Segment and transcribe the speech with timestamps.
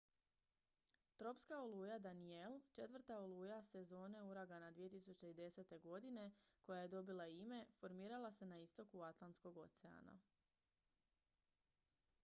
[1.17, 5.79] tropska oluja danielle četvrta oluja sezone uragana 2010.
[5.81, 6.31] godine
[6.63, 10.19] koja je dobila ime formirala se na istoku atlantskog oceana